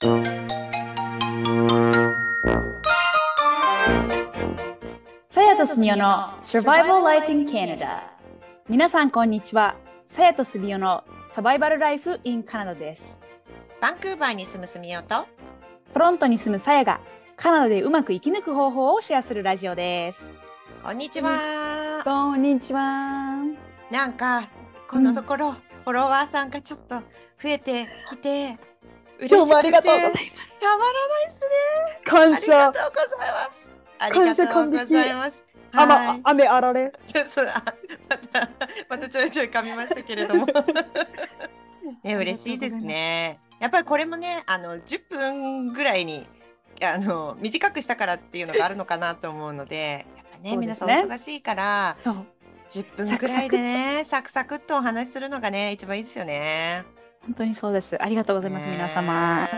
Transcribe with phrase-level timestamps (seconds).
[0.00, 0.08] さ
[5.42, 8.04] やとすみおの Survival Life in Canada
[8.66, 9.76] 皆さんこんにちは。
[10.06, 13.20] さやとすみおのサバイバルライフ in カナダです。
[13.82, 15.26] バンクーバーに住むすみおと。
[15.92, 17.02] トロントに住むさやが
[17.36, 20.32] カナダでうまく生き抜く方法をシェアするラジオです。
[20.82, 23.36] こんにちは、こんにちは。
[23.90, 24.48] なんか
[24.88, 27.02] このところ、フォロワーさんがちょっと増
[27.50, 28.56] えてきて
[29.28, 30.60] 今日もありがとうございます。
[30.60, 31.48] たまらないですね。
[32.04, 33.70] 感ありが謝とうございます。
[33.98, 35.44] あり感がとうご謝感激ざいます。
[35.72, 36.20] あまはい。
[36.24, 36.92] 雨あられ。
[37.26, 37.62] それあ
[38.08, 38.50] また
[38.88, 40.46] またちょいちょい噛みましたけれども。
[42.02, 43.38] ね嬉しいですね。
[43.58, 46.26] やっぱりこれもねあの10分ぐらいに
[46.82, 52.26] あの短くしたからっていうのがあるのかなと思うのでやっぱねそうで皆さん忙しいからそう。
[52.70, 56.84] 10分ぐらいでねサクサクっとお話しするのがね一番いいですよね。
[57.24, 58.02] 本当にそうです。
[58.02, 59.48] ありがとうございます、ね皆様。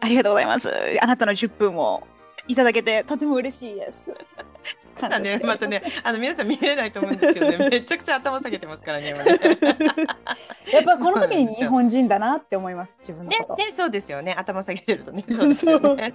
[0.00, 0.70] ありがとうございます。
[1.00, 2.06] あなたの10分を
[2.46, 4.12] いただけてとても嬉しいです。
[4.98, 7.56] 感ただねまたねあの皆さん見れないと思うんですけどね。
[7.70, 9.38] めちゃくちゃ頭下げてますからね今ね。
[10.72, 14.34] やっぱこの時に日本人だなって思います自分のねこと、ねそうですよね。
[14.36, 15.24] 頭下げてるとね。
[15.28, 16.14] そうですよね。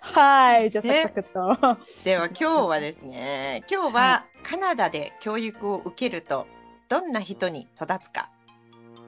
[0.00, 1.02] はいじゃあサクね。
[1.02, 6.46] サクっと、では今日はですね今日はカナダで教育を受けると
[6.88, 8.28] どんな人に育つか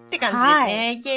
[0.09, 1.13] って感じですね、イエ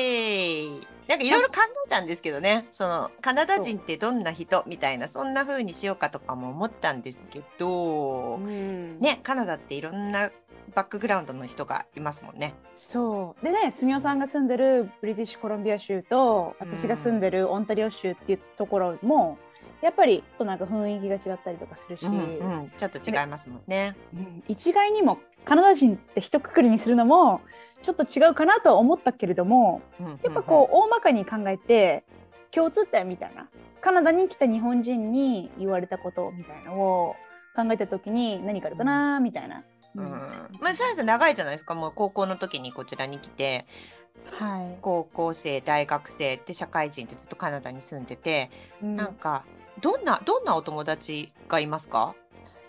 [0.67, 0.87] ーイ。
[1.07, 1.55] なんかいろいろ考
[1.87, 2.67] えたんですけどね。
[2.71, 10.31] そのカナダ人ってどんな人みたいなそんな風にしようかとかも思ったんですけど、ねねカナダっていろんな
[10.73, 12.53] バックグラウンドの人がいますもんね。
[12.75, 13.45] そう。
[13.45, 19.37] でね住代さんが住んでるブリティッシュコロンビア州と私が住んでるオンタリオ州っていうところも
[19.81, 22.17] やっぱりとなんか雰囲気が違ったりとかするし、うんう
[22.65, 23.95] ん、ちょっと違いますもんね。
[24.13, 27.41] うん一概にもカナダ人って一括りにするのも
[27.81, 29.81] ちょっと違うかなとは思ったけれども
[30.23, 32.03] やっぱこう大まかに考えて
[32.51, 33.47] 共通点みたいな
[33.81, 37.15] カナダに来た日本人に言われたことみたいのを
[37.55, 39.63] 考えた時に何かあるかなみたいな。
[39.95, 40.09] うん、うん。
[40.61, 41.73] まあ、サイズ長いじゃないですか。
[41.73, 43.65] もう高校の時にこちらに来て
[44.37, 44.77] はい。
[44.81, 48.95] 高校生大学生で社会人ってずっとカナダに住んでて、うん。
[48.95, 49.43] なんか
[49.79, 52.13] どんなどんなお友達がいますか、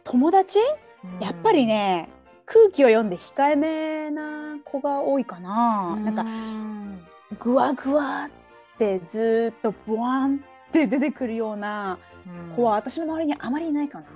[0.04, 0.58] 友達？
[1.20, 2.08] やっぱりね
[2.46, 5.96] 空気を読んで控えめな子が多いかな。
[5.96, 6.24] なんか
[7.40, 8.30] ぐわぐわっ
[8.78, 10.38] てずーっとボワンっ
[10.72, 11.98] て出てくるような
[12.54, 14.06] 子は私の周りにあまりいないかな。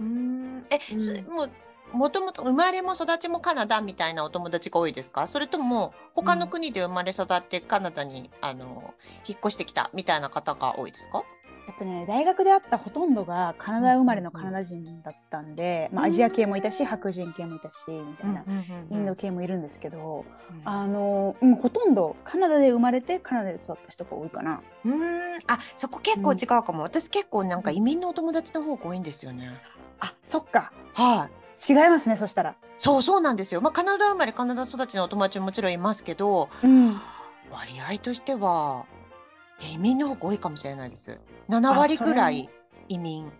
[0.00, 0.66] うん。
[0.70, 1.00] え、うん。
[1.00, 1.50] そもう
[1.96, 5.28] もともと生まれも育ちもカナダみたいなお友達が多いですか？
[5.28, 8.94] それとも他の国で生まれ育ってカナダに、あの
[9.26, 11.22] 引っ越してきたみたいな方が多いですか？
[11.66, 18.44] やっぱね大学で会ったほとんどがカナダ生まれのカナダ人だったんで、まあ、アジア系もいたし白人系もいたしみたいな、
[18.90, 20.24] インド系もいるんですけど、
[20.64, 24.62] あの、うん、ほとんどカナダで生まれてカナダで育った人が多いかな。
[24.84, 25.38] うーん。
[25.46, 29.52] あそこ結構違うかも、私結構なんか移民のお友達の方が多いんですよね。
[30.00, 30.72] あそっか。
[30.92, 31.72] はい。
[31.72, 32.56] 違いますねそしたら。
[32.78, 33.60] そうそうなんですよ。
[33.60, 37.00] まあ、カナダ生まれ、カナダ育ちのお友達ももちろんいますけど、うん、
[37.50, 38.93] 割合としては、え
[39.60, 41.20] 移民の方が多いかもしれないです。
[41.48, 42.50] 7割くらい
[42.88, 43.32] 移民。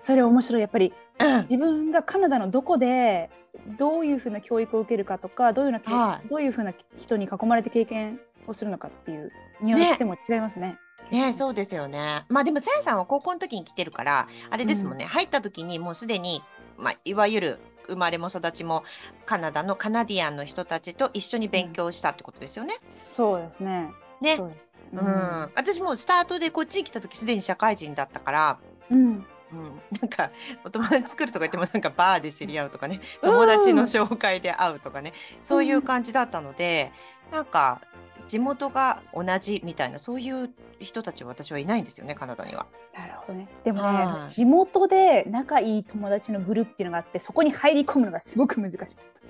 [0.00, 3.30] それ面白いやっぱりうん自分がカナダのどこで
[3.76, 10.78] どういうふうな教育を受けるかとかどういうな、はいどういうふうな人に囲まれて経験をするのかっていうによっても違いますね。
[11.10, 12.24] ねそうですよね。
[12.28, 16.42] まあでも、さやさんは高校の時に来てるから、あれですもんね、入った時にもうすでに、
[16.76, 17.58] まあ、いわゆる
[17.88, 18.84] 生まれも育ちも
[19.26, 22.78] カナダのカナディアンの人たちと一緒に勉強したってことですよね。
[22.90, 23.90] そうですね。
[24.20, 24.44] ねそ
[24.92, 28.58] うん、私もうスタートでこっちに来た時すでに社会人だったから、
[28.90, 29.26] うん。
[29.50, 30.30] うん、なんか
[30.62, 36.92] お友達作るとか言ってもなんかバーで知り合うとかね友達の紹介で会うとかねそういう感じだったので
[37.32, 37.80] なんか
[38.28, 40.50] 地元が同じみたいなそういう
[40.80, 42.66] 人たちは私はいないんですよねカナダには。
[42.94, 43.48] なるほどね。
[43.64, 48.78] でもね、はい地元で仲いい友達のグループっていうのがあって、そこに入り込むのがすごく難しい。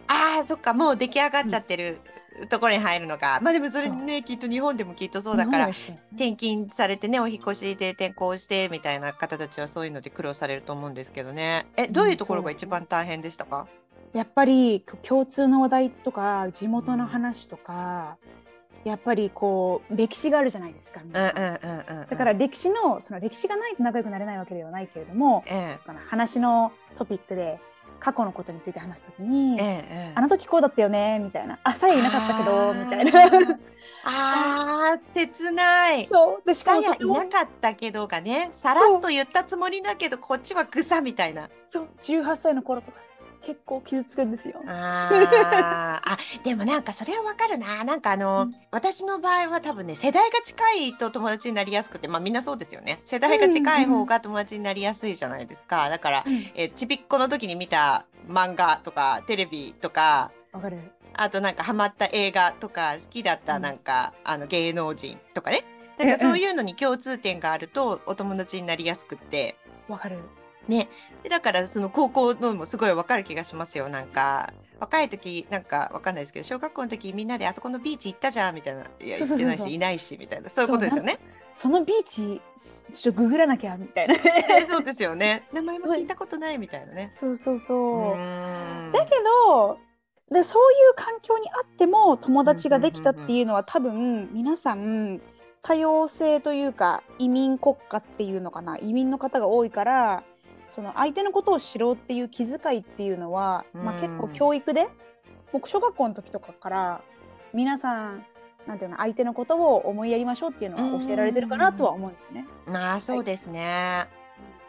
[0.08, 2.00] あーそっかもう出来上がっちゃってる
[2.46, 5.74] ところに入るのか、まあでもそれねきっと日本でもきっとそうだからね。
[6.12, 11.66] 転勤されてねお引っ越しで転校してみたいな方たちはそういうので苦労されると思うんですけどね。
[11.76, 13.66] えどういうところが一番大変でしたか、
[14.12, 18.16] やっぱり共通の話題とか地元の話とか、
[18.84, 21.00] やっぱりこう歴史があるじゃないですか。
[21.02, 22.06] うん皆さんうんうんうん。
[22.08, 27.60] だから歴史のその歴史がないと仲良くなれないわけではないけれども、えこの話のトピックで
[28.00, 33.58] 過去のことについて話すときに、ええええあの時こうだったよねみたいな、あ、さえいなかったけどみたいな。
[34.04, 36.06] あー切ない。
[36.06, 41.50] そうでしかもそれもなかったけどがねさらっと言ったつもりだけどこっちは草みたいな。
[41.68, 42.98] そう18歳の頃とか
[43.42, 44.62] 結構傷つくんですよ。
[44.66, 47.84] あ あ、でもなんかそれはわかるな。
[47.84, 53.00] なんかあの、うん、私の場合は多分ね、世代が近いと友達になりやすくて、まあみんなそうですよね。
[53.04, 55.84] 世代が近い方が友達になりやすいじゃないですか。
[55.84, 60.78] うん、だから、うん、えちびっこの時に見た漫画とかテレビとか、わかる。
[61.14, 65.64] あとなんかハマった映画とか好きだったなんか、あの芸能人とかね。
[65.98, 69.56] なんかそういうのに共通点があるとお友達になりやすくって。
[69.88, 70.18] わかる。
[70.68, 70.88] ね。
[71.22, 73.88] でだからその高校のもすごいわかる気がしますよ。
[73.88, 78.82] なんか若い時なんかわかんないですけど小学校の時みんなであそこのビーチ行ったじゃんみたいな。
[79.00, 81.18] いや行ってないしいないしみたいなそういうことですよね。
[81.56, 82.40] そのビーチ
[82.94, 84.14] ちょっとググらなきゃみたいな
[84.68, 85.48] そうですよね。
[85.52, 87.10] 名前も聞いたことないみたいなね。
[87.12, 88.92] そうそうそう。
[88.92, 89.10] だけ
[89.50, 89.78] ど
[90.30, 95.20] でそういう環境にあっても友達ができたっていうのは多分皆さん
[95.62, 100.22] 多様性というか移民国家っていうのかな移民の方が多いから
[100.78, 104.86] その相手のことを知ろうっていう気遣いっていうのは、まあ、結構教育で
[105.52, 107.00] 僕小学校の時とかから
[107.52, 108.24] 皆さん
[108.64, 112.46] なんていうの相手のことを思いやりましょうっていうのは教えられてるかなとは思うんですよね。
[112.68, 114.06] まあそうですね。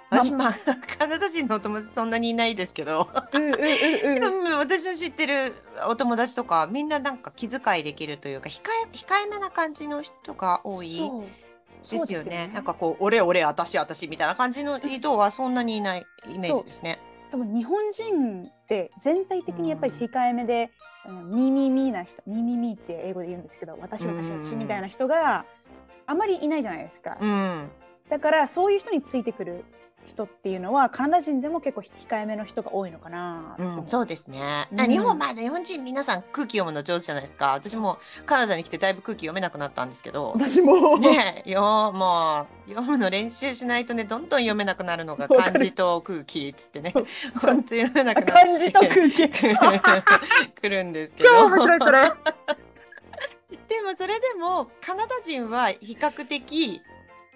[0.09, 0.53] はい、私まあ
[0.97, 5.53] カナダ人のお友達そんなにいないですけど でも私の知ってる
[5.87, 10.99] お友達とかみんななんか気遣いできるというか控え控えめな感じの人が多い。
[11.81, 12.13] ですよね。
[12.13, 16.99] よねなんかこう、俺、俺、私、私みたいな感じの人はそんなにいないイメージですね。
[17.31, 20.71] 多分日本人って全体的にやっぱり控えめで、
[21.07, 25.45] うん、ミーミーミーな人、ミーミーミーって英語で言うんですけど、私、私、私みたいな人が
[26.07, 27.17] あまりいないじゃないですか。
[27.21, 27.69] うん、
[28.09, 29.63] だからそういう人についてくる
[30.05, 37.53] 人っていうのはカナダ人でも結構控えめの人が多いのかな、うん、そうですね、うん、日本まあ日本人皆さん空気読むの上手じゃないですか。
[37.53, 40.33] 私もカナダに来てだいぶ空気読めなくなったんですけど。
[40.35, 40.97] 私も。
[40.97, 46.93] ねよもう読むの練習しないとねどんどん読めなくなるのが漢字と空気っつってね。
[47.35, 48.31] 本当読めなくなって。
[48.31, 49.29] 漢字と空気。
[50.61, 51.29] くるんですけど。
[51.29, 51.99] 超面白いそれ。
[53.67, 56.81] でもそれでもカナダ人は比較的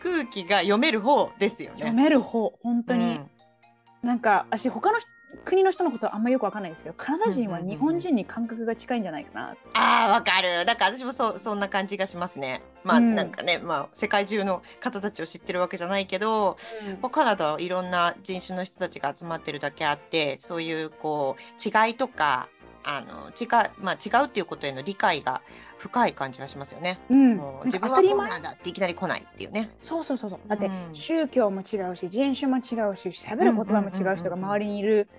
[0.04, 1.76] 空気が読める方ですよね。
[1.78, 5.00] 読める方本当に、うん、なんか私他の
[5.46, 10.66] 国の人のことはあんまよくわかんないですけどカナダ人は日本人に感覚が近いんじゃないかな、うんうんうん、あわかる。
[10.66, 12.62] だから私もそそんな感じがしますね。
[12.84, 16.58] まあ、うん、なんかね、まあ、世界中の方たちを知ってるわけじゃないけど、
[17.04, 22.50] うん、カナダはいろんな人種の人たちが集まってるだけあってそういうこう違いとか
[22.84, 25.42] あの違う,、まあ、違うっていうことへの理解が
[25.84, 26.98] 深い感じはしますよね。
[27.10, 29.70] うん、自分はこうなんだっていきなり来ないっていうね。
[29.82, 30.40] そうそうそうそう。
[30.48, 35.10] だって、宗教も違うし人種も違うし喋る言葉も違う人が周りにいる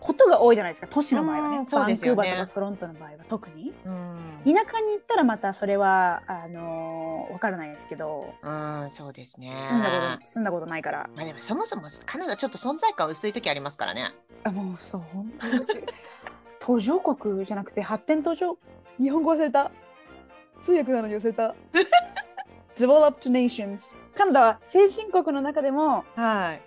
[0.00, 1.64] ことが多いじゃないですか都市の場合はね。
[1.68, 3.72] そうですよねバンクーバーとかトロントの場合は特に。
[3.84, 8.34] うん、田舎に行ったらまたそれはあのー、分からないですけど。
[8.42, 9.54] うんそうですね。
[9.68, 11.08] 住んだこと住んだことないから。
[11.14, 14.12] まあでもそもそもカナダちょっと存在感薄い時ありますからね。
[14.42, 15.82] あもうそう本当ですよ。
[16.58, 18.58] 途上国じゃなくて発展途上
[19.00, 19.70] 日本語忘れた。
[20.62, 21.54] 通訳なのに寄せた。
[22.76, 23.96] Developed Nations。
[24.14, 26.62] カナダは先進国の中でも、はい。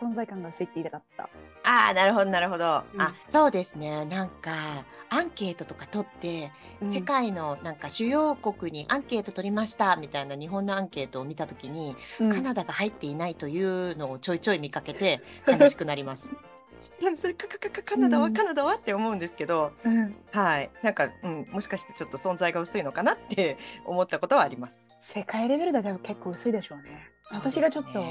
[0.00, 1.24] 存在感が薄いって言いたかった。
[1.64, 2.82] ああ、なるほど、なるほど。
[2.94, 4.04] うん、あ、そうですね。
[4.04, 16.30] なんか、アンケートとか取って、うん、世界のなんか主要国にアンケート取りましたみたいな日本のアンケートを見たときに、うん、カナダが入っていないというのをちょいちょい見かけて悲しくなります。
[17.20, 20.70] それカカカカナダはカナダはって思うんですけど、うん、はい。
[20.82, 23.56] なんか、うん、もしかしてちょっと存在が薄いのかなって
[23.86, 24.76] 思ったことはあります。
[25.00, 27.08] 世界レベルだと結構薄いでしょうね。
[27.30, 28.04] 私がちょっと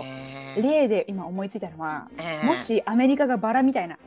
[0.61, 3.97] 例で今思いついたのは、えー、もしアメリカがバラみたいな、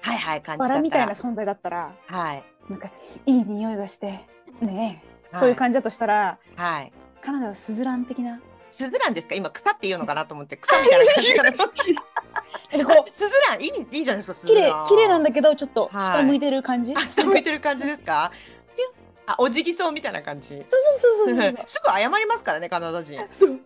[0.00, 2.90] はいはい、感じバラみたいな存在だったら、はい、なんか
[3.24, 4.20] いい匂いがして
[4.60, 8.40] ね、はい、そういう感じだとしたら、はい、カナダはスズラン的な？
[8.70, 9.34] スズランですか？
[9.34, 11.52] 今草って言うのかなと思って草みたいな感じから
[12.72, 18.32] えこうスズランいいいいじゃないですか綺麗綺麗なんだけどちょっと下向いてる感じ、はい、あ下向いてる感じですか？
[19.28, 20.48] あお辞儀そうみたいな感じ？
[20.48, 20.64] そう
[21.26, 23.20] そうそうそう すぐ謝りますからねカナダ人。
[23.32, 23.58] そう。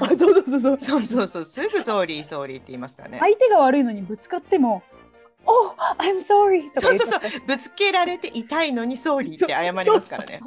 [0.00, 0.80] あそうそうそうそう。
[0.80, 1.44] そうそうそう。
[1.44, 3.18] すぐ sorry sorry って言いますからね。
[3.20, 4.82] 相手が悪いのにぶつかっても
[5.46, 7.20] 「お I'm sorry」とかそうそうそう。
[7.46, 10.42] ぶつけられて痛いのに sorry って謝りますからね。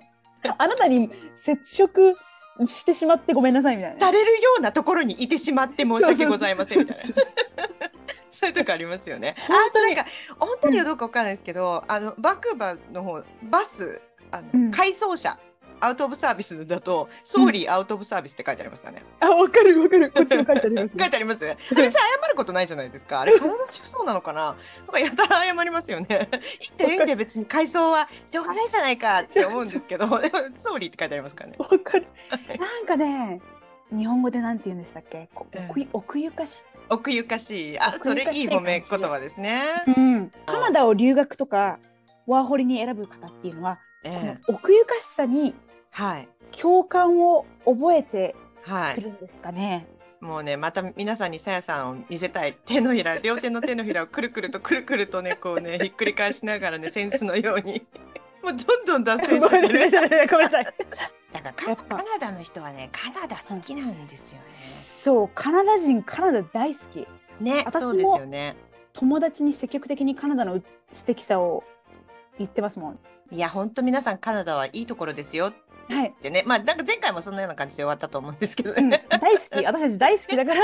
[0.58, 2.16] あなたに接触
[2.68, 4.00] してしまってごめんなさいみたいな。
[4.00, 7.04] されるようなところにいてしまって申し訳ございませんみたいな。
[7.04, 7.16] そう
[8.48, 9.36] いうとこありますよね。
[9.48, 9.96] 本当に。
[9.96, 10.06] か
[10.40, 15.40] 本当にはどうかわからないですけど、うん、あのバンクーバーの方バスあの、うん、改装車
[15.82, 19.04] アウトオブサービスだと、ソーリーアウトオブサービスって書いてありますかね。
[19.20, 20.12] あ、わかるわかる。
[20.12, 21.46] こっちも書いてあります、 書いてあります。
[21.46, 23.22] あれ謝ることないじゃないですか。
[23.22, 24.42] あれ、体中そうなのかな。
[24.42, 24.52] な
[24.86, 26.30] んかやたら謝りますよね。
[26.60, 31.56] いっていいんで別に改装はしょうがないじゃないかって思うんですけど、 でもソーリーって書いてありますからね。
[31.60, 32.08] わかる。
[32.60, 33.42] なんかね、
[33.92, 35.30] 日本語でなんて言うんでしたっけ？
[35.94, 36.66] 奥ゆかし。
[36.90, 37.80] 奥ゆかしい。
[37.80, 39.62] あ、それいい褒め言葉ですね。
[39.88, 40.32] うん。
[40.46, 41.80] カナダを留学とか
[42.28, 45.54] ワーホリに選ぶ方っていうのは、えー、この奥ゆかしさに
[46.52, 48.36] 共感を覚えて
[48.96, 49.88] くるんですかね。
[49.90, 57.86] はいもうねまた皆さんにさやさんを見せたい手のひら両手の手のひらをくるくるとくるくるとねこうねひっくり返しながらねセンスのように
[58.44, 60.28] もうどんどん脱線してる。
[60.30, 60.66] ごめんなさい。
[61.34, 64.44] だからカナダの人はねカナダ好きなんですよね。
[64.48, 67.08] そうカナダ人カナダ大好き。
[67.40, 68.56] ね私もですよね。
[68.94, 71.64] 友達に積極的にカナダの素敵さを
[72.38, 73.00] 言ってますもん。
[73.32, 75.54] いや本当皆さんカナダはいいところですよ
[75.90, 80.62] はい、でね、まあ、なんか前回もそんなような感じで終わったと思うんですけど、ねうん、大好き、私たち大好きだから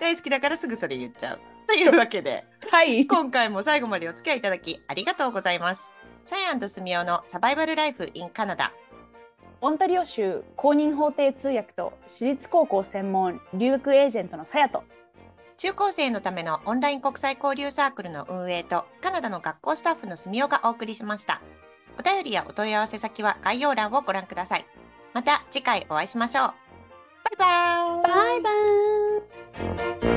[0.00, 1.40] 大好きだからすぐそれ言っちゃう。
[1.66, 5.90] というわけで、はい、今回も最後までお付き合いいただきありがとうございます。
[6.24, 8.72] サイアンスミオのサバイバルライフインカナダ。
[9.60, 14.84] オンタリオ州公認法廷通訳と私立高校専門留学エージェントのさやと。
[15.56, 21.40] 中高生のためのオンライン国際交流サークルの運営とカナダの学校スタッフの住みがお送りしました。
[21.98, 24.66] お便りやお問い合わせ先は概要欄をご覧ください。
[25.14, 26.54] また次回お会いしましょう。
[27.24, 28.12] バイバイ。
[28.12, 28.40] バイ
[30.02, 30.15] バイ。